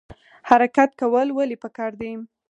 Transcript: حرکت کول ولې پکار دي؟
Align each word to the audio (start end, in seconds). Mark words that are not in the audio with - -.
حرکت 0.49 0.89
کول 1.01 1.27
ولې 1.37 1.57
پکار 1.63 1.91
دي؟ 2.01 2.11